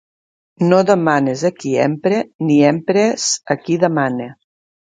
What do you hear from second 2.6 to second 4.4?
empres a qui demana.